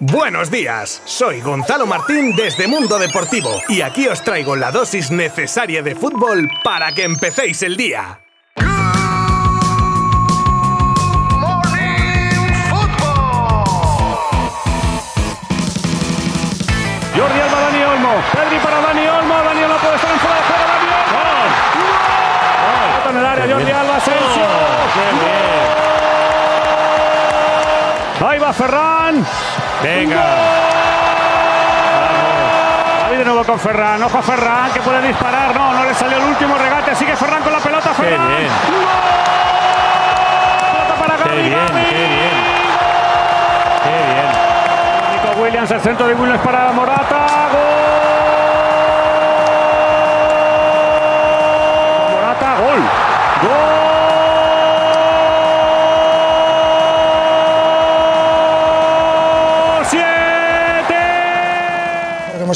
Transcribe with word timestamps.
Buenos 0.00 0.48
días, 0.48 1.02
soy 1.06 1.40
Gonzalo 1.40 1.84
Martín 1.84 2.36
desde 2.36 2.68
Mundo 2.68 3.00
Deportivo 3.00 3.50
y 3.68 3.80
aquí 3.80 4.06
os 4.06 4.22
traigo 4.22 4.54
la 4.54 4.70
dosis 4.70 5.10
necesaria 5.10 5.82
de 5.82 5.96
fútbol 5.96 6.48
para 6.62 6.92
que 6.92 7.02
empecéis 7.02 7.64
el 7.64 7.76
día. 7.76 8.20
Jordi 8.54 8.70
Alba, 17.40 17.60
Dani 17.60 17.82
Olmo. 17.82 18.22
Pedri 18.32 18.58
para 18.62 18.80
Dani 18.80 19.08
Olmo. 19.08 19.34
Dani 19.34 19.62
Olmo 19.64 19.78
puede 19.78 19.96
estar 19.96 20.12
en 20.12 20.20
fuera 20.20 20.36
de 20.36 20.42
juego. 20.42 20.64
Dani 20.68 20.86
Olmo. 20.94 21.18
¡Gol! 23.02 23.10
en 23.10 23.16
el 23.16 23.26
área. 23.26 23.52
Jordi 23.52 23.72
Alba, 23.72 23.96
Asensio. 23.96 24.46
Ahí 28.28 28.38
va 28.38 28.52
Ferran. 28.52 29.26
Venga. 29.82 30.24
Ahí 33.08 33.16
de 33.16 33.24
nuevo 33.24 33.44
con 33.44 33.58
Ferran. 33.58 34.02
Ojo 34.02 34.18
a 34.18 34.22
Ferran 34.22 34.70
que 34.72 34.80
puede 34.80 35.00
disparar. 35.06 35.54
No, 35.54 35.72
no 35.72 35.84
le 35.84 35.94
salió 35.94 36.18
el 36.18 36.24
último 36.24 36.56
regate. 36.58 36.94
Sigue 36.94 37.16
Ferran 37.16 37.42
con 37.42 37.52
la 37.52 37.58
pelota. 37.60 37.90
Qué 37.90 38.02
Ferran. 38.02 38.28
bien. 38.28 38.50
Pelota 40.72 40.94
para 41.00 41.16
Qué 41.24 41.36
bien, 41.42 41.52
Gavi. 41.68 41.84
qué 41.84 41.96
bien. 41.96 42.36
Qué 43.84 43.96
bien. 44.12 44.28
Nico 45.12 45.42
Williams, 45.42 45.70
el 45.70 45.80
centro 45.80 46.06
de 46.06 46.14
Williams 46.14 46.40
para 46.42 46.72
Morata. 46.72 47.26
¡Gol! 47.52 47.67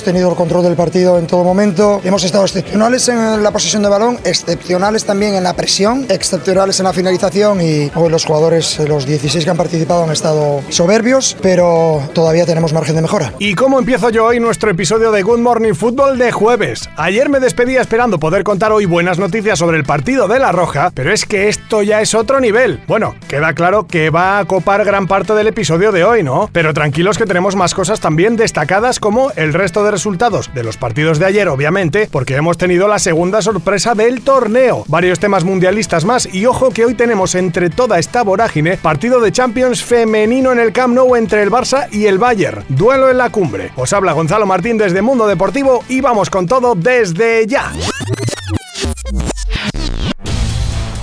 Hemos 0.02 0.14
tenido 0.14 0.30
el 0.30 0.36
control 0.36 0.64
del 0.64 0.74
partido 0.74 1.16
en 1.16 1.28
todo 1.28 1.44
momento. 1.44 2.00
Hemos 2.02 2.24
estado 2.24 2.42
excepcionales 2.42 3.08
en 3.08 3.40
la 3.40 3.52
posesión 3.52 3.84
de 3.84 3.88
balón, 3.88 4.18
excepcionales 4.24 5.04
también 5.04 5.36
en 5.36 5.44
la 5.44 5.54
presión, 5.54 6.06
excepcionales 6.08 6.80
en 6.80 6.86
la 6.86 6.92
finalización 6.92 7.60
y 7.60 7.88
hoy 7.94 8.10
los 8.10 8.24
jugadores, 8.24 8.80
eh, 8.80 8.88
los 8.88 9.06
16 9.06 9.44
que 9.44 9.50
han 9.50 9.56
participado, 9.56 10.02
han 10.02 10.10
estado 10.10 10.60
soberbios, 10.70 11.36
pero 11.40 12.02
todavía 12.14 12.44
tenemos 12.46 12.72
margen 12.72 12.96
de 12.96 13.02
mejora. 13.02 13.32
¿Y 13.38 13.54
cómo 13.54 13.78
empiezo 13.78 14.10
yo 14.10 14.24
hoy 14.24 14.40
nuestro 14.40 14.72
episodio 14.72 15.12
de 15.12 15.22
Good 15.22 15.38
Morning 15.38 15.74
Football 15.74 16.18
de 16.18 16.32
jueves? 16.32 16.90
Ayer 16.96 17.28
me 17.28 17.38
despedía 17.38 17.80
esperando 17.80 18.18
poder 18.18 18.42
contar 18.42 18.72
hoy 18.72 18.86
buenas 18.86 19.20
noticias 19.20 19.56
sobre 19.56 19.76
el 19.76 19.84
partido 19.84 20.26
de 20.26 20.40
La 20.40 20.50
Roja, 20.50 20.90
pero 20.92 21.12
es 21.12 21.26
que 21.26 21.48
esto 21.48 21.80
ya 21.84 22.00
es 22.00 22.16
otro 22.16 22.40
nivel. 22.40 22.80
Bueno, 22.88 23.14
queda 23.28 23.52
claro 23.52 23.86
que 23.86 24.10
va 24.10 24.40
a 24.40 24.46
copar 24.46 24.84
gran 24.84 25.06
parte 25.06 25.32
del 25.34 25.46
episodio 25.46 25.92
de 25.92 26.02
hoy, 26.02 26.24
¿no? 26.24 26.50
Pero 26.52 26.74
tranquilos 26.74 27.18
que 27.18 27.26
tenemos 27.26 27.54
más 27.54 27.72
cosas 27.72 28.00
también 28.00 28.34
destacadas 28.34 28.98
como 28.98 29.30
el 29.36 29.52
resto 29.52 29.84
de 29.84 29.91
resultados 29.92 30.50
de 30.52 30.64
los 30.64 30.76
partidos 30.76 31.20
de 31.20 31.26
ayer, 31.26 31.48
obviamente, 31.48 32.08
porque 32.10 32.34
hemos 32.34 32.58
tenido 32.58 32.88
la 32.88 32.98
segunda 32.98 33.40
sorpresa 33.42 33.94
del 33.94 34.22
torneo. 34.22 34.84
Varios 34.88 35.20
temas 35.20 35.44
mundialistas 35.44 36.04
más 36.04 36.26
y 36.34 36.46
ojo 36.46 36.70
que 36.70 36.84
hoy 36.84 36.94
tenemos 36.94 37.36
entre 37.36 37.70
toda 37.70 38.00
esta 38.00 38.24
vorágine 38.24 38.78
partido 38.78 39.20
de 39.20 39.30
Champions 39.30 39.84
femenino 39.84 40.50
en 40.50 40.58
el 40.58 40.72
Camp 40.72 40.94
Nou 40.94 41.14
entre 41.14 41.42
el 41.42 41.50
Barça 41.50 41.86
y 41.92 42.06
el 42.06 42.18
Bayern. 42.18 42.64
Duelo 42.68 43.10
en 43.10 43.18
la 43.18 43.30
cumbre. 43.30 43.70
Os 43.76 43.92
habla 43.92 44.12
Gonzalo 44.12 44.46
Martín 44.46 44.78
desde 44.78 45.02
Mundo 45.02 45.26
Deportivo 45.26 45.84
y 45.88 46.00
vamos 46.00 46.30
con 46.30 46.46
todo 46.46 46.74
desde 46.74 47.46
ya. 47.46 47.70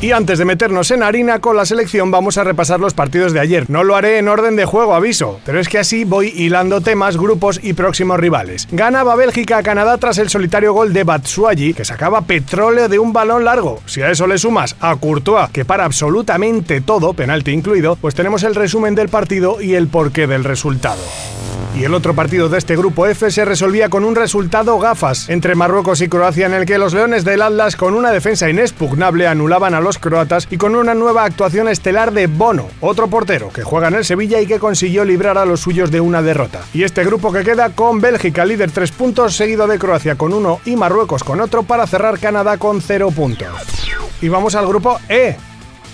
Y 0.01 0.13
antes 0.13 0.39
de 0.39 0.45
meternos 0.45 0.91
en 0.91 1.03
harina 1.03 1.41
con 1.41 1.57
la 1.57 1.65
selección, 1.65 2.09
vamos 2.09 2.37
a 2.37 2.45
repasar 2.45 2.79
los 2.79 2.93
partidos 2.93 3.33
de 3.33 3.41
ayer. 3.41 3.69
No 3.69 3.83
lo 3.83 3.97
haré 3.97 4.17
en 4.17 4.29
orden 4.29 4.55
de 4.55 4.63
juego, 4.63 4.95
aviso, 4.95 5.41
pero 5.45 5.59
es 5.59 5.67
que 5.67 5.77
así 5.77 6.05
voy 6.05 6.29
hilando 6.29 6.79
temas, 6.79 7.17
grupos 7.17 7.59
y 7.61 7.73
próximos 7.73 8.17
rivales. 8.17 8.65
Ganaba 8.71 9.17
Bélgica 9.17 9.57
a 9.57 9.63
Canadá 9.63 9.97
tras 9.97 10.17
el 10.17 10.29
solitario 10.29 10.71
gol 10.71 10.93
de 10.93 11.03
Batshuayi, 11.03 11.73
que 11.73 11.83
sacaba 11.83 12.21
petróleo 12.21 12.87
de 12.87 12.97
un 12.97 13.11
balón 13.11 13.43
largo. 13.43 13.81
Si 13.87 14.01
a 14.01 14.09
eso 14.09 14.25
le 14.25 14.37
sumas 14.37 14.77
a 14.79 14.95
Courtois, 14.95 15.49
que 15.49 15.65
para 15.65 15.83
absolutamente 15.83 16.79
todo, 16.79 17.11
penalti 17.11 17.51
incluido, 17.51 17.97
pues 17.97 18.15
tenemos 18.15 18.43
el 18.43 18.55
resumen 18.55 18.95
del 18.95 19.09
partido 19.09 19.59
y 19.59 19.73
el 19.73 19.89
porqué 19.89 20.27
del 20.27 20.45
resultado. 20.45 21.01
Y 21.75 21.83
el 21.83 21.93
otro 21.93 22.13
partido 22.13 22.49
de 22.49 22.57
este 22.57 22.75
grupo 22.75 23.05
F 23.07 23.29
se 23.31 23.45
resolvía 23.45 23.89
con 23.89 24.03
un 24.03 24.15
resultado 24.15 24.77
gafas 24.79 25.29
entre 25.29 25.55
Marruecos 25.55 26.01
y 26.01 26.09
Croacia 26.09 26.47
en 26.47 26.53
el 26.53 26.65
que 26.65 26.77
los 26.77 26.93
Leones 26.93 27.23
del 27.23 27.41
Atlas 27.41 27.75
con 27.75 27.93
una 27.93 28.11
defensa 28.11 28.49
inexpugnable 28.49 29.27
anulaban 29.27 29.73
a 29.73 29.79
los 29.79 29.97
croatas 29.97 30.47
y 30.49 30.57
con 30.57 30.75
una 30.75 30.93
nueva 30.93 31.23
actuación 31.23 31.69
estelar 31.69 32.11
de 32.11 32.27
Bono, 32.27 32.67
otro 32.81 33.07
portero 33.07 33.49
que 33.53 33.63
juega 33.63 33.87
en 33.87 33.95
el 33.95 34.05
Sevilla 34.05 34.41
y 34.41 34.47
que 34.47 34.59
consiguió 34.59 35.05
librar 35.05 35.37
a 35.37 35.45
los 35.45 35.61
suyos 35.61 35.91
de 35.91 36.01
una 36.01 36.21
derrota. 36.21 36.61
Y 36.73 36.83
este 36.83 37.05
grupo 37.05 37.31
que 37.31 37.43
queda 37.43 37.69
con 37.69 38.01
Bélgica 38.01 38.45
líder 38.45 38.71
3 38.71 38.91
puntos, 38.91 39.35
seguido 39.35 39.67
de 39.67 39.79
Croacia 39.79 40.15
con 40.15 40.33
uno 40.33 40.59
y 40.65 40.75
Marruecos 40.75 41.23
con 41.23 41.39
otro 41.39 41.63
para 41.63 41.87
cerrar 41.87 42.19
Canadá 42.19 42.57
con 42.57 42.81
0 42.81 43.11
puntos. 43.11 43.47
Y 44.21 44.27
vamos 44.27 44.55
al 44.55 44.67
grupo 44.67 44.99
E, 45.07 45.37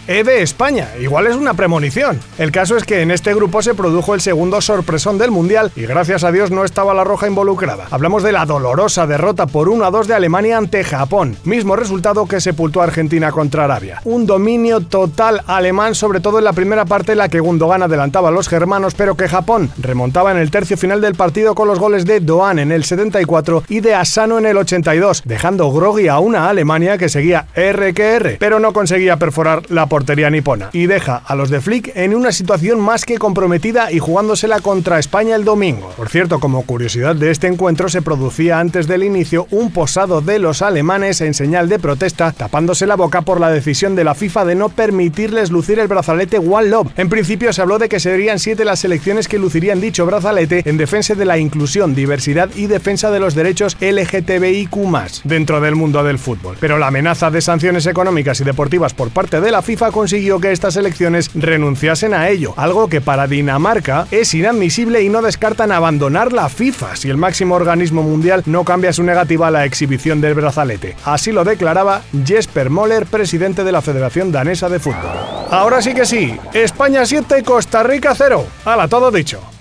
E 0.07 0.23
de 0.23 0.43
España. 0.43 0.89
Igual 0.99 1.25
es 1.25 1.35
una 1.35 1.55
premonición. 1.55 2.19
El 2.37 2.51
caso 2.51 2.77
es 2.77 2.83
que 2.83 3.01
en 3.01 3.09
este 3.09 3.33
grupo 3.33 3.63
se 3.63 3.73
produjo 3.73 4.13
el 4.13 4.21
segundo 4.21 4.61
sorpresón 4.61 5.17
del 5.17 5.31
Mundial 5.31 5.71
y 5.75 5.87
gracias 5.87 6.23
a 6.23 6.31
Dios 6.31 6.51
no 6.51 6.63
estaba 6.63 6.93
la 6.93 7.03
Roja 7.03 7.27
involucrada. 7.27 7.87
Hablamos 7.89 8.21
de 8.21 8.31
la 8.31 8.45
dolorosa 8.45 9.07
derrota 9.07 9.47
por 9.47 9.67
1 9.67 9.83
a 9.83 9.89
2 9.89 10.07
de 10.07 10.13
Alemania 10.13 10.57
ante 10.57 10.83
Japón, 10.83 11.35
mismo 11.43 11.75
resultado 11.75 12.27
que 12.27 12.39
sepultó 12.39 12.81
a 12.81 12.83
Argentina 12.83 13.31
contra 13.31 13.63
Arabia. 13.63 14.01
Un 14.03 14.27
dominio 14.27 14.81
total 14.81 15.41
alemán, 15.47 15.95
sobre 15.95 16.19
todo 16.19 16.37
en 16.37 16.45
la 16.45 16.53
primera 16.53 16.85
parte 16.85 17.15
la 17.15 17.29
que 17.29 17.39
Gundogan 17.39 17.81
adelantaba 17.81 18.29
a 18.29 18.31
los 18.31 18.47
germanos, 18.47 18.93
pero 18.93 19.17
que 19.17 19.27
Japón 19.27 19.71
remontaba 19.79 20.31
en 20.31 20.37
el 20.37 20.51
tercio 20.51 20.77
final 20.77 21.01
del 21.01 21.15
partido 21.15 21.55
con 21.55 21.67
los 21.67 21.79
goles 21.79 22.05
de 22.05 22.19
Doan 22.19 22.59
en 22.59 22.71
el 22.71 22.83
74 22.83 23.63
y 23.69 23.79
de 23.79 23.95
Asano 23.95 24.37
en 24.37 24.45
el 24.45 24.57
82, 24.57 25.23
dejando 25.25 25.71
groggy 25.71 26.09
a 26.09 26.19
una 26.19 26.47
Alemania 26.47 26.99
que 26.99 27.09
seguía 27.09 27.47
R 27.55 27.93
que 27.95 28.03
R, 28.03 28.37
pero 28.39 28.59
no 28.59 28.71
conseguía 28.71 29.17
perforar 29.17 29.63
la 29.71 29.87
portería 29.95 30.29
nipona 30.29 30.71
y 30.73 30.87
deja 30.87 31.21
a 31.25 31.35
los 31.35 31.49
de 31.49 31.61
Flick 31.61 31.93
en 31.95 32.13
una 32.13 32.33
situación 32.33 32.81
más 32.81 33.05
que 33.05 33.17
comprometida 33.17 33.93
y 33.93 33.99
jugándosela 33.99 34.59
contra 34.59 34.99
España 34.99 35.37
el 35.37 35.45
domingo. 35.45 35.89
Por 35.95 36.09
cierto, 36.09 36.41
como 36.41 36.63
curiosidad 36.63 37.15
de 37.15 37.31
este 37.31 37.47
encuentro 37.47 37.87
se 37.87 38.01
producía 38.01 38.59
antes 38.59 38.87
del 38.87 39.03
inicio 39.03 39.47
un 39.51 39.71
posado 39.71 40.19
de 40.19 40.37
los 40.37 40.61
alemanes 40.61 41.21
en 41.21 41.33
señal 41.33 41.69
de 41.69 41.79
protesta, 41.79 42.33
tapándose 42.33 42.87
la 42.87 42.97
boca 42.97 43.21
por 43.21 43.39
la 43.39 43.49
decisión 43.49 43.95
de 43.95 44.03
la 44.03 44.15
FIFA 44.15 44.43
de 44.43 44.55
no 44.55 44.67
permitirles 44.67 45.49
lucir 45.49 45.79
el 45.79 45.87
brazalete 45.87 46.39
One 46.39 46.67
Love. 46.67 46.91
En 46.97 47.07
principio 47.07 47.53
se 47.53 47.61
habló 47.61 47.79
de 47.79 47.87
que 47.87 48.01
serían 48.01 48.39
siete 48.39 48.65
las 48.65 48.79
selecciones 48.79 49.29
que 49.29 49.39
lucirían 49.39 49.79
dicho 49.79 50.05
brazalete 50.05 50.61
en 50.65 50.75
defensa 50.75 51.15
de 51.15 51.23
la 51.23 51.37
inclusión, 51.37 51.95
diversidad 51.95 52.49
y 52.53 52.67
defensa 52.67 53.11
de 53.11 53.21
los 53.21 53.33
derechos 53.33 53.77
LGTBIQ 53.79 54.75
dentro 55.23 55.61
del 55.61 55.75
mundo 55.75 56.03
del 56.03 56.19
fútbol. 56.19 56.57
Pero 56.59 56.77
la 56.79 56.87
amenaza 56.87 57.31
de 57.31 57.39
sanciones 57.39 57.85
económicas 57.85 58.41
y 58.41 58.43
deportivas 58.43 58.93
por 58.93 59.09
parte 59.11 59.39
de 59.39 59.51
la 59.51 59.61
FIFA 59.61 59.84
consiguió 59.91 60.39
que 60.39 60.51
estas 60.51 60.75
elecciones 60.75 61.29
renunciasen 61.33 62.13
a 62.13 62.29
ello, 62.29 62.53
algo 62.57 62.87
que 62.87 63.01
para 63.01 63.27
Dinamarca 63.27 64.07
es 64.11 64.33
inadmisible 64.33 65.01
y 65.01 65.09
no 65.09 65.21
descartan 65.21 65.71
abandonar 65.71 66.33
la 66.33 66.49
FIFA 66.49 66.95
si 66.95 67.09
el 67.09 67.17
máximo 67.17 67.55
organismo 67.55 68.03
mundial 68.03 68.43
no 68.45 68.63
cambia 68.63 68.93
su 68.93 69.03
negativa 69.03 69.47
a 69.47 69.51
la 69.51 69.65
exhibición 69.65 70.21
del 70.21 70.33
brazalete. 70.33 70.95
Así 71.05 71.31
lo 71.31 71.43
declaraba 71.43 72.01
Jesper 72.25 72.69
Moller, 72.69 73.05
presidente 73.05 73.63
de 73.63 73.71
la 73.71 73.81
Federación 73.81 74.31
Danesa 74.31 74.69
de 74.69 74.79
Fútbol. 74.79 75.11
Ahora 75.49 75.81
sí 75.81 75.93
que 75.93 76.05
sí, 76.05 76.37
España 76.53 77.05
7 77.05 77.39
y 77.39 77.43
Costa 77.43 77.83
Rica 77.83 78.13
0. 78.15 78.45
Hala, 78.65 78.87
todo 78.87 79.11
dicho. 79.11 79.54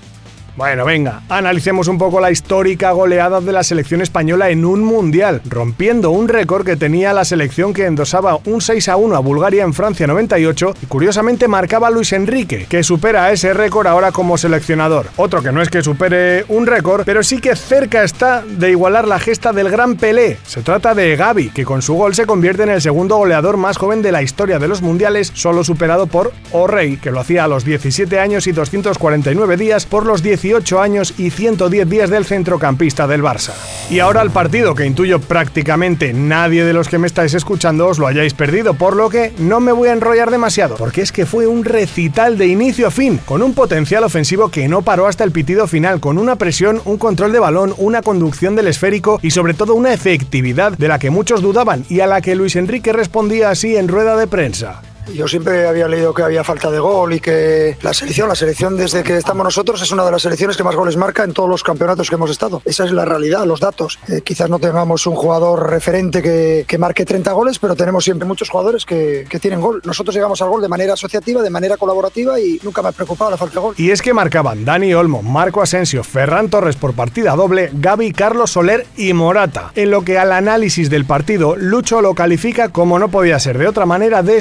Bueno, 0.57 0.85
venga, 0.85 1.23
analicemos 1.29 1.89
un 1.89 1.99
poco 1.99 2.21
la 2.21 2.31
histórica 2.31 2.93
goleada 2.93 3.41
de 3.41 3.51
la 3.51 3.65
selección 3.65 4.01
española 4.03 4.51
en 4.51 4.65
un 4.65 4.85
mundial, 4.85 5.43
rompiendo 5.47 6.13
un 6.13 6.29
récord 6.29 6.65
que 6.65 6.77
tenía 6.77 7.13
la 7.13 7.25
selección 7.25 7.73
que 7.73 7.87
endosaba 7.87 8.39
un 8.45 8.61
6 8.61 8.89
a 8.89 8.97
1 8.97 9.17
a 9.17 9.19
Bulgaria 9.19 9.65
en 9.65 9.75
Francia 9.75 10.07
98 10.07 10.77
y 10.81 10.87
curiosamente 10.87 11.49
marcaba 11.49 11.91
Luis 11.91 12.13
Enrique, 12.13 12.67
que 12.69 12.85
supera 12.85 13.33
ese 13.33 13.53
récord 13.53 13.89
ahora 13.89 14.13
como 14.13 14.39
seleccionador. 14.39 15.07
Otro 15.17 15.43
que 15.43 15.51
no 15.51 15.61
es 15.61 15.71
que 15.71 15.83
supere 15.83 16.45
un 16.47 16.69
récord, 16.69 17.03
pero 17.05 17.25
sí 17.25 17.41
que 17.41 17.57
cerca 17.57 18.05
está 18.05 18.45
de 18.47 18.71
igualar 18.71 19.09
la 19.09 19.19
gesta 19.19 19.53
del 19.53 19.71
gran 19.71 19.97
Pelé. 19.97 20.39
Se 20.47 20.63
trata 20.63 20.95
de 20.95 21.17
Gaby, 21.17 21.51
que 21.51 21.65
con 21.65 21.83
su 21.83 21.95
gol 21.95 22.15
se 22.15 22.27
convierte 22.27 22.63
en 22.63 22.71
el 22.71 22.81
segundo 22.81 23.17
goleador 23.17 23.57
más 23.57 23.77
joven 23.77 24.03
de 24.03 24.13
la 24.13 24.23
historia 24.23 24.61
de 24.61 24.69
los 24.69 24.83
mundiales, 24.83 25.33
solo 25.35 25.65
superado 25.65 26.07
por 26.07 26.33
O'Reilly, 26.53 26.99
que 26.99 27.11
lo 27.11 27.19
hacía 27.19 27.43
a 27.43 27.49
los 27.49 27.65
17 27.65 28.21
años 28.21 28.47
y 28.47 28.53
249 28.53 29.57
días 29.57 29.85
por 29.85 30.07
los 30.07 30.23
18 30.45 30.79
años 30.79 31.15
y 31.17 31.31
110 31.31 31.89
días 31.89 32.11
del 32.11 32.27
centrocampista 32.27 33.07
del 33.07 33.23
Barça. 33.23 33.53
Y 33.89 34.01
ahora 34.01 34.21
el 34.21 34.31
partido 34.31 34.75
que 34.75 34.85
intuyo 34.85 35.19
prácticamente 35.19 36.13
nadie 36.13 36.65
de 36.65 36.75
los 36.75 36.89
que 36.89 36.99
me 36.99 37.07
estáis 37.07 37.33
escuchando 37.33 37.89
os 37.89 37.99
lo 37.99 38.07
hayáis 38.07 38.35
perdido, 38.35 38.75
por 38.75 38.95
lo 38.95 39.09
que 39.09 39.33
no 39.39 39.61
me 39.61 39.73
voy 39.73 39.89
a 39.89 39.93
enrollar 39.93 40.31
demasiado, 40.31 40.77
porque 40.77 41.01
es 41.01 41.13
que 41.13 41.25
fue 41.25 41.47
un 41.47 41.65
recital 41.65 42.37
de 42.37 42.47
inicio 42.47 42.89
a 42.89 42.91
fin, 42.91 43.21
con 43.25 43.43
un 43.43 43.55
potencial 43.55 44.05
ofensivo 44.05 44.51
que 44.51 44.69
no 44.69 44.83
paró 44.83 45.07
hasta 45.07 45.25
el 45.25 45.33
pitido 45.33 45.67
final, 45.67 45.99
con 46.01 46.19
una 46.19 46.37
presión, 46.37 46.83
un 46.85 46.99
control 46.99 47.33
de 47.33 47.39
balón, 47.39 47.75
una 47.79 48.03
conducción 48.03 48.55
del 48.55 48.67
esférico 48.67 49.21
y 49.23 49.31
sobre 49.31 49.55
todo 49.55 49.75
una 49.75 49.95
efectividad 49.95 50.77
de 50.77 50.89
la 50.89 50.99
que 50.99 51.09
muchos 51.09 51.41
dudaban 51.41 51.87
y 51.89 52.01
a 52.01 52.07
la 52.07 52.21
que 52.21 52.35
Luis 52.35 52.57
Enrique 52.57 52.93
respondía 52.93 53.49
así 53.49 53.77
en 53.77 53.89
rueda 53.89 54.15
de 54.19 54.27
prensa. 54.27 54.83
Yo 55.13 55.29
siempre 55.29 55.67
había 55.67 55.89
leído 55.89 56.15
que 56.15 56.23
había 56.23 56.45
falta 56.45 56.71
de 56.71 56.79
gol 56.79 57.13
y 57.13 57.21
que 57.21 57.77
la 57.83 57.93
selección, 57.93 58.29
la 58.29 58.35
selección 58.35 58.77
desde 58.77 59.03
que 59.03 59.17
estamos 59.17 59.45
nosotros 59.45 59.81
es 59.83 59.91
una 59.93 60.05
de 60.05 60.11
las 60.11 60.23
selecciones 60.23 60.57
que 60.57 60.65
más 60.65 60.75
goles 60.75 60.97
marca 60.97 61.25
en 61.25 61.33
todos 61.33 61.49
los 61.49 61.63
campeonatos 61.63 62.09
que 62.09 62.15
hemos 62.15 62.31
estado. 62.31 62.63
Esa 62.65 62.85
es 62.85 62.93
la 62.93 63.05
realidad, 63.05 63.45
los 63.45 63.61
datos. 63.61 63.99
Eh, 64.09 64.23
quizás 64.23 64.49
no 64.49 64.59
tengamos 64.59 65.07
un 65.07 65.15
jugador 65.15 65.71
referente 65.71 66.23
que, 66.23 66.65
que, 66.67 66.79
marque 66.79 67.05
30 67.05 67.33
goles, 67.33 67.59
pero 67.59 67.77
tenemos 67.77 68.05
siempre 68.05 68.27
muchos 68.27 68.49
jugadores 68.49 68.85
que, 68.85 69.27
que, 69.29 69.39
tienen 69.39 69.61
gol. 69.61 69.81
Nosotros 69.85 70.15
llegamos 70.15 70.41
al 70.43 70.49
gol 70.49 70.63
de 70.63 70.69
manera 70.69 70.95
asociativa, 70.95 71.43
de 71.43 71.51
manera 71.51 71.77
colaborativa 71.77 72.41
y 72.41 72.59
nunca 72.63 72.83
me 72.83 72.89
ha 72.89 72.93
preocupado 72.93 73.31
la 73.31 73.37
falta 73.37 73.55
de 73.55 73.61
gol. 73.61 73.75
Y 73.77 73.91
es 73.91 74.01
que 74.01 74.15
marcaban 74.15 74.65
Dani 74.65 74.95
Olmo, 74.95 75.23
Marco 75.23 75.63
Asensio, 75.63 76.03
Ferran 76.03 76.49
Torres 76.49 76.77
por 76.77 76.95
partida 76.95 77.35
doble, 77.37 77.71
Gaby, 77.73 78.13
Carlos 78.13 78.53
Soler 78.53 78.87
y 78.97 79.13
Morata. 79.13 79.73
En 79.75 79.91
lo 79.91 80.03
que 80.03 80.19
al 80.19 80.33
análisis 80.33 80.91
del 80.91 81.05
partido, 81.05 81.57
Lucho 81.57 82.01
lo 82.01 82.15
califica 82.15 82.71
como 82.71 82.99
no 82.99 83.09
podía 83.09 83.39
ser 83.39 83.59
de 83.59 83.69
otra 83.69 83.87
manera 83.87 84.23
de 84.23 84.41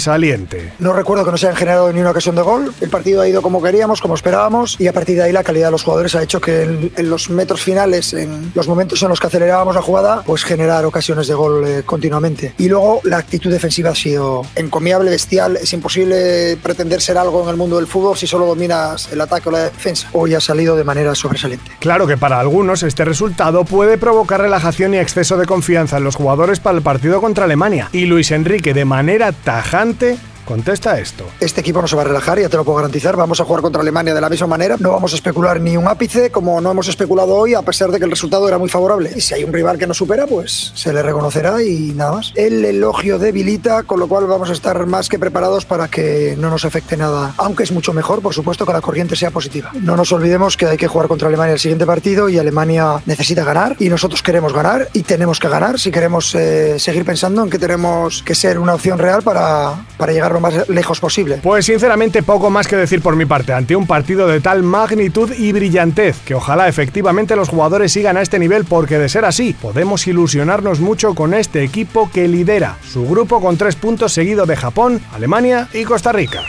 sobresaliente. 0.00 0.72
No 0.78 0.92
recuerdo 0.92 1.24
que 1.24 1.30
no 1.30 1.36
se 1.36 1.46
hayan 1.46 1.56
generado 1.56 1.92
ni 1.92 2.00
una 2.00 2.10
ocasión 2.10 2.34
de 2.34 2.42
gol. 2.42 2.72
El 2.80 2.88
partido 2.88 3.20
ha 3.20 3.28
ido 3.28 3.42
como 3.42 3.62
queríamos, 3.62 4.00
como 4.00 4.14
esperábamos 4.14 4.76
y 4.80 4.88
a 4.88 4.92
partir 4.92 5.16
de 5.16 5.24
ahí 5.24 5.32
la 5.32 5.44
calidad 5.44 5.66
de 5.66 5.72
los 5.72 5.82
jugadores 5.82 6.14
ha 6.14 6.22
hecho 6.22 6.40
que 6.40 6.62
en, 6.62 6.92
en 6.96 7.10
los 7.10 7.30
metros 7.30 7.62
finales, 7.62 8.12
en 8.14 8.50
los 8.54 8.66
momentos 8.66 9.02
en 9.02 9.08
los 9.08 9.20
que 9.20 9.26
acelerábamos 9.26 9.74
la 9.74 9.82
jugada, 9.82 10.22
pues 10.24 10.44
generar 10.44 10.84
ocasiones 10.84 11.28
de 11.28 11.34
gol 11.34 11.64
eh, 11.66 11.82
continuamente. 11.84 12.54
Y 12.58 12.68
luego 12.68 13.00
la 13.04 13.18
actitud 13.18 13.50
defensiva 13.50 13.90
ha 13.90 13.94
sido 13.94 14.42
encomiable, 14.56 15.10
bestial. 15.10 15.56
Es 15.56 15.72
imposible 15.72 16.56
pretender 16.62 17.00
ser 17.00 17.18
algo 17.18 17.42
en 17.44 17.50
el 17.50 17.56
mundo 17.56 17.76
del 17.76 17.86
fútbol 17.86 18.16
si 18.16 18.26
solo 18.26 18.46
dominas 18.46 19.12
el 19.12 19.20
ataque 19.20 19.48
o 19.48 19.52
la 19.52 19.64
defensa. 19.64 20.08
Hoy 20.12 20.34
ha 20.34 20.40
salido 20.40 20.76
de 20.76 20.84
manera 20.84 21.14
sobresaliente. 21.14 21.72
Claro 21.78 22.06
que 22.06 22.16
para 22.16 22.40
algunos 22.40 22.82
este 22.82 23.04
resultado 23.04 23.64
puede 23.64 23.98
provocar 23.98 24.40
relajación 24.40 24.94
y 24.94 24.98
exceso 24.98 25.36
de 25.36 25.46
confianza 25.46 25.98
en 25.98 26.04
los 26.04 26.16
jugadores 26.16 26.58
para 26.58 26.76
el 26.76 26.82
partido 26.82 27.20
contra 27.20 27.44
Alemania. 27.44 27.88
Y 27.92 28.06
Luis 28.06 28.30
Enrique 28.30 28.72
de 28.72 28.84
manera 28.84 29.32
tajante 29.32 29.89
importante 29.90 30.18
Contesta 30.50 30.98
esto. 30.98 31.26
Este 31.38 31.60
equipo 31.60 31.80
no 31.80 31.86
se 31.86 31.94
va 31.94 32.02
a 32.02 32.06
relajar, 32.06 32.40
ya 32.40 32.48
te 32.48 32.56
lo 32.56 32.64
puedo 32.64 32.78
garantizar. 32.78 33.14
Vamos 33.14 33.40
a 33.40 33.44
jugar 33.44 33.62
contra 33.62 33.82
Alemania 33.82 34.12
de 34.12 34.20
la 34.20 34.28
misma 34.28 34.48
manera. 34.48 34.74
No 34.80 34.90
vamos 34.90 35.12
a 35.12 35.14
especular 35.14 35.60
ni 35.60 35.76
un 35.76 35.86
ápice, 35.86 36.32
como 36.32 36.60
no 36.60 36.72
hemos 36.72 36.88
especulado 36.88 37.36
hoy, 37.36 37.54
a 37.54 37.62
pesar 37.62 37.92
de 37.92 38.00
que 38.00 38.04
el 38.04 38.10
resultado 38.10 38.48
era 38.48 38.58
muy 38.58 38.68
favorable. 38.68 39.12
Y 39.14 39.20
si 39.20 39.32
hay 39.32 39.44
un 39.44 39.52
rival 39.52 39.78
que 39.78 39.86
nos 39.86 39.98
supera, 39.98 40.26
pues 40.26 40.72
se 40.74 40.92
le 40.92 41.04
reconocerá 41.04 41.62
y 41.62 41.92
nada 41.92 42.14
más. 42.14 42.32
El 42.34 42.64
elogio 42.64 43.20
debilita, 43.20 43.84
con 43.84 44.00
lo 44.00 44.08
cual 44.08 44.26
vamos 44.26 44.50
a 44.50 44.52
estar 44.52 44.84
más 44.86 45.08
que 45.08 45.20
preparados 45.20 45.66
para 45.66 45.86
que 45.86 46.34
no 46.36 46.50
nos 46.50 46.64
afecte 46.64 46.96
nada. 46.96 47.32
Aunque 47.36 47.62
es 47.62 47.70
mucho 47.70 47.92
mejor, 47.92 48.20
por 48.20 48.34
supuesto, 48.34 48.66
que 48.66 48.72
la 48.72 48.80
corriente 48.80 49.14
sea 49.14 49.30
positiva. 49.30 49.70
No 49.74 49.96
nos 49.96 50.10
olvidemos 50.10 50.56
que 50.56 50.66
hay 50.66 50.76
que 50.76 50.88
jugar 50.88 51.06
contra 51.06 51.28
Alemania 51.28 51.52
el 51.52 51.60
siguiente 51.60 51.86
partido 51.86 52.28
y 52.28 52.38
Alemania 52.38 53.00
necesita 53.06 53.44
ganar 53.44 53.76
y 53.78 53.88
nosotros 53.88 54.20
queremos 54.20 54.52
ganar 54.52 54.88
y 54.94 55.04
tenemos 55.04 55.38
que 55.38 55.48
ganar 55.48 55.78
si 55.78 55.92
queremos 55.92 56.34
eh, 56.34 56.80
seguir 56.80 57.04
pensando 57.04 57.44
en 57.44 57.50
que 57.50 57.58
tenemos 57.60 58.24
que 58.24 58.34
ser 58.34 58.58
una 58.58 58.74
opción 58.74 58.98
real 58.98 59.22
para, 59.22 59.86
para 59.96 60.12
llegar 60.12 60.39
más 60.40 60.68
lejos 60.68 61.00
posible. 61.00 61.40
Pues 61.42 61.66
sinceramente 61.66 62.22
poco 62.22 62.50
más 62.50 62.66
que 62.66 62.76
decir 62.76 63.00
por 63.00 63.16
mi 63.16 63.26
parte 63.26 63.52
ante 63.52 63.76
un 63.76 63.86
partido 63.86 64.26
de 64.26 64.40
tal 64.40 64.62
magnitud 64.62 65.32
y 65.32 65.52
brillantez 65.52 66.18
que 66.24 66.34
ojalá 66.34 66.68
efectivamente 66.68 67.36
los 67.36 67.48
jugadores 67.48 67.92
sigan 67.92 68.16
a 68.16 68.22
este 68.22 68.38
nivel 68.38 68.64
porque 68.64 68.98
de 68.98 69.08
ser 69.08 69.24
así 69.24 69.54
podemos 69.54 70.06
ilusionarnos 70.06 70.80
mucho 70.80 71.14
con 71.14 71.34
este 71.34 71.62
equipo 71.62 72.10
que 72.10 72.28
lidera 72.28 72.76
su 72.86 73.06
grupo 73.06 73.40
con 73.40 73.56
tres 73.56 73.76
puntos 73.76 74.12
seguido 74.12 74.46
de 74.46 74.56
Japón, 74.56 75.00
Alemania 75.12 75.68
y 75.72 75.84
Costa 75.84 76.12
Rica. 76.12 76.42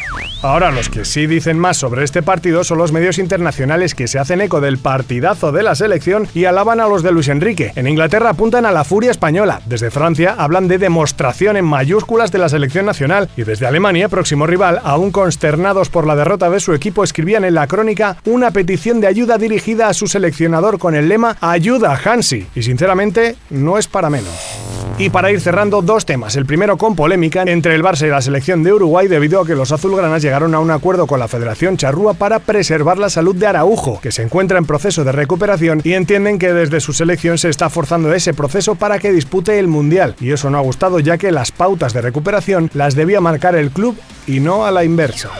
Ahora 0.44 0.72
los 0.72 0.90
que 0.90 1.06
sí 1.06 1.28
dicen 1.28 1.60
más 1.60 1.78
sobre 1.78 2.04
este 2.04 2.24
partido 2.24 2.64
son 2.64 2.80
los 2.80 2.92
medios 2.92 3.20
internacionales 3.20 3.94
que 3.94 4.08
se 4.08 4.18
hacen 4.18 4.42
eco 4.42 4.60
del 4.60 4.80
partidazo 4.80 5.52
de 5.52 5.62
la 5.62 5.76
selección 5.76 6.28
y 6.34 6.46
alaban 6.46 6.80
a 6.80 6.88
los 6.88 7.04
de 7.04 7.12
Luis 7.12 7.28
Enrique. 7.28 7.74
En 7.76 7.88
Inglaterra 7.88 8.32
apuntan 8.32 8.66
a 8.66 8.72
la 8.72 8.84
furia 8.84 9.12
española, 9.12 9.62
desde 9.68 9.92
Francia 9.92 10.34
hablan 10.36 10.68
de 10.68 10.80
demostración 10.80 11.58
en 11.58 11.66
mayúsculas 11.66 12.32
de 12.32 12.40
la 12.40 12.50
selección 12.50 12.88
nacional 12.88 13.30
y 13.38 13.44
desde 13.44 13.68
Alemania, 13.68 14.10
próximo 14.10 14.48
rival, 14.48 14.82
aún 14.84 15.12
consternados 15.12 15.90
por 15.90 16.08
la 16.08 16.16
derrota 16.16 16.50
de 16.50 16.60
su 16.60 16.74
equipo, 16.74 17.04
escribían 17.04 17.46
en 17.46 17.54
la 17.54 17.68
crónica 17.68 18.18
una 18.26 18.50
petición 18.50 19.00
de 19.00 19.08
ayuda 19.08 19.38
dirigida 19.38 19.90
a 19.90 19.94
su 19.94 20.08
seleccionador 20.08 20.80
con 20.80 20.96
el 20.96 21.08
lema 21.08 21.38
Ayuda 21.40 22.00
Hansi. 22.04 22.48
Y 22.56 22.64
sinceramente 22.64 23.36
no 23.52 23.78
es 23.78 23.88
para 23.88 24.10
menos. 24.10 24.91
Y 25.02 25.10
para 25.10 25.32
ir 25.32 25.42
cerrando, 25.42 25.82
dos 25.82 26.06
temas. 26.06 26.36
El 26.36 26.46
primero 26.46 26.78
con 26.78 26.96
polémica 26.96 27.42
entre 27.48 27.74
el 27.74 27.82
Barça 27.82 28.06
y 28.06 28.12
la 28.12 28.22
selección 28.22 28.62
de 28.62 28.72
Uruguay 28.72 29.08
debido 29.08 29.42
a 29.42 29.48
que 29.48 29.56
los 29.56 29.72
azulgranas 29.72 30.22
llegaron 30.22 30.54
a 30.54 30.60
un 30.60 30.70
acuerdo 30.70 31.08
con 31.08 31.20
la 31.20 31.28
Federación 31.28 31.76
Charrúa 31.76 32.14
para 32.14 32.38
preservar 32.38 33.00
la 33.00 33.10
salud 33.10 33.36
de 33.36 33.48
Araujo, 33.48 34.00
que 34.00 34.12
se 34.12 34.22
encuentra 34.22 34.60
en 34.60 34.68
proceso 34.68 35.04
de 35.04 35.12
recuperación 35.12 35.82
y 35.84 35.94
entienden 35.94 36.38
que 36.38 36.54
desde 36.54 36.82
su 36.82 36.94
selección 36.94 37.40
se 37.40 37.50
está 37.50 37.72
forzando 37.72 38.14
ese 38.14 38.36
proceso 38.36 38.76
para 38.76 39.00
que 39.00 39.12
dispute 39.12 39.58
el 39.58 39.68
Mundial. 39.68 40.16
Y 40.20 40.34
eso 40.34 40.52
no 40.52 40.60
ha 40.60 40.62
gustado 40.62 41.00
ya 41.00 41.18
que 41.18 41.32
las 41.32 41.52
pautas 41.52 41.94
de 41.94 42.02
recuperación 42.02 42.70
las 42.76 42.94
debía 42.94 43.22
marcar 43.22 43.56
el 43.56 43.72
club 43.72 43.98
y 44.28 44.40
no 44.40 44.68
a 44.68 44.72
la 44.72 44.84
inversa. 44.84 45.32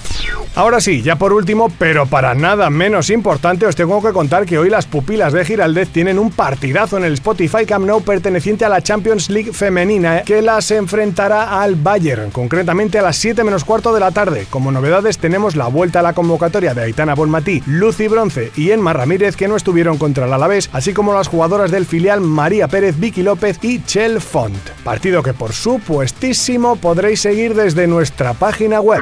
Ahora 0.54 0.82
sí, 0.82 1.02
ya 1.02 1.16
por 1.16 1.32
último, 1.32 1.72
pero 1.80 2.08
para 2.08 2.36
nada 2.36 2.70
menos 2.70 3.10
importante, 3.10 3.66
os 3.66 3.76
tengo 3.76 4.04
que 4.04 4.12
contar 4.12 4.46
que 4.46 4.60
hoy 4.60 4.70
las 4.70 4.86
pupilas 4.86 5.32
de 5.32 5.46
Giraldez 5.46 5.88
tienen 5.90 6.20
un 6.20 6.30
partidazo 6.30 6.98
en 6.98 7.06
el 7.06 7.14
Spotify 7.14 7.66
Camp 7.66 7.86
Nou 7.86 8.02
perteneciente 8.04 8.66
a 8.66 8.70
la 8.70 8.82
Champions 8.82 9.30
Femenina 9.54 10.24
que 10.24 10.42
las 10.42 10.72
enfrentará 10.72 11.62
al 11.62 11.76
Bayern, 11.76 12.32
concretamente 12.32 13.00
a 13.00 13.02
las 13.02 13.18
7 13.18 13.44
menos 13.44 13.64
cuarto 13.64 13.94
de 13.94 14.00
la 14.00 14.12
tarde. 14.12 14.48
Como 14.50 14.72
novedades 14.72 15.18
tenemos 15.18 15.56
la 15.56 15.68
vuelta 15.68 16.00
a 16.00 16.04
la 16.04 16.14
convocatoria 16.14 16.74
de 16.74 16.84
Aitana 16.84 17.16
Bonmatí, 17.16 17.62
Lucy 17.66 18.08
Bronce 18.08 18.52
y 18.56 18.72
Enma 18.72 18.94
Ramírez 18.94 19.36
que 19.36 19.48
no 19.48 19.56
estuvieron 19.56 19.98
contra 19.98 20.26
el 20.26 20.34
Alavés, 20.34 20.70
así 20.74 20.94
como 20.94 21.14
las 21.14 21.28
jugadoras 21.28 21.72
del 21.72 21.86
filial 21.86 22.22
María 22.22 22.68
Pérez, 22.68 23.00
Vicky 23.00 23.24
López 23.24 23.60
y 23.62 23.84
Chel 23.84 24.22
Font. 24.22 24.58
Partido 24.84 25.24
que 25.24 25.34
por 25.34 25.54
supuestísimo 25.54 26.76
podréis 26.76 27.22
seguir 27.22 27.56
desde 27.56 27.88
nuestra 27.88 28.34
página 28.34 28.82
web. 28.82 29.02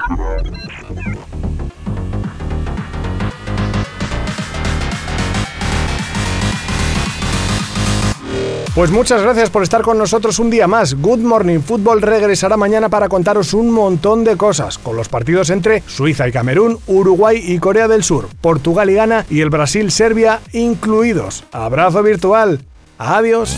Pues 8.76 8.92
muchas 8.92 9.22
gracias 9.24 9.50
por 9.50 9.64
estar 9.64 9.82
con 9.82 9.98
nosotros 9.98 10.38
un 10.38 10.50
día 10.50 10.68
más. 10.68 10.94
Good 10.94 11.20
Morning 11.20 11.60
Football 11.60 12.02
regresará 12.02 12.56
mañana 12.56 12.88
para 12.88 13.10
contaros 13.10 13.54
un 13.54 13.72
montón 13.72 14.24
de 14.24 14.38
cosas, 14.38 14.78
con 14.78 14.96
los 14.96 15.10
partidos 15.10 15.50
entre 15.50 15.82
Suiza 15.88 16.28
y 16.28 16.32
Camerún, 16.32 16.78
Uruguay 16.88 17.42
y 17.44 17.58
Corea 17.58 17.88
del 17.88 18.04
Sur, 18.04 18.30
Portugal 18.42 18.90
y 18.90 18.94
Ghana 18.94 19.26
y 19.30 19.42
el 19.42 19.50
Brasil-Serbia 19.50 20.42
incluidos. 20.54 21.44
Abrazo 21.52 22.04
virtual. 22.04 22.64
Adiós. 23.00 23.58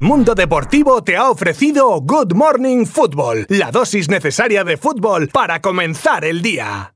Mundo 0.00 0.34
Deportivo 0.34 1.02
te 1.02 1.16
ha 1.16 1.30
ofrecido 1.30 2.00
Good 2.00 2.34
Morning 2.34 2.84
Football, 2.84 3.46
la 3.48 3.70
dosis 3.70 4.08
necesaria 4.08 4.64
de 4.64 4.76
fútbol 4.76 5.28
para 5.28 5.62
comenzar 5.62 6.24
el 6.24 6.42
día. 6.42 6.92